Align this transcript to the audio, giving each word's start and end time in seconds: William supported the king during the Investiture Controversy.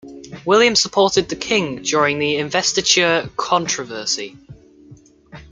William 0.47 0.75
supported 0.75 1.29
the 1.29 1.35
king 1.35 1.83
during 1.83 2.17
the 2.17 2.37
Investiture 2.37 3.29
Controversy. 3.37 4.35